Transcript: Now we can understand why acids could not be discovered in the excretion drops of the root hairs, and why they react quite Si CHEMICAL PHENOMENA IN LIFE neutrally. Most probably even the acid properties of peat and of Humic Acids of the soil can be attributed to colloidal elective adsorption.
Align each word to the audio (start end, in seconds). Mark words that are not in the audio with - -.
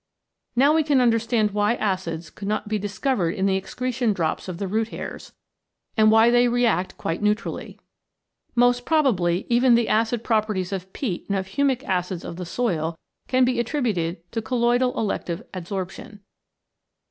Now 0.55 0.73
we 0.73 0.81
can 0.81 0.99
understand 0.99 1.51
why 1.51 1.75
acids 1.75 2.31
could 2.31 2.47
not 2.47 2.67
be 2.67 2.79
discovered 2.79 3.35
in 3.35 3.45
the 3.45 3.55
excretion 3.55 4.13
drops 4.13 4.47
of 4.47 4.57
the 4.57 4.67
root 4.67 4.87
hairs, 4.87 5.31
and 5.95 6.09
why 6.09 6.31
they 6.31 6.47
react 6.47 6.97
quite 6.97 7.19
Si 7.19 7.19
CHEMICAL 7.23 7.43
PHENOMENA 7.43 7.61
IN 7.61 7.67
LIFE 7.67 7.73
neutrally. 7.75 7.87
Most 8.55 8.85
probably 8.87 9.45
even 9.47 9.75
the 9.75 9.87
acid 9.87 10.23
properties 10.23 10.71
of 10.73 10.91
peat 10.93 11.27
and 11.29 11.37
of 11.37 11.49
Humic 11.49 11.83
Acids 11.83 12.25
of 12.25 12.37
the 12.37 12.47
soil 12.47 12.97
can 13.27 13.45
be 13.45 13.59
attributed 13.59 14.31
to 14.31 14.41
colloidal 14.41 14.97
elective 14.99 15.43
adsorption. 15.53 16.21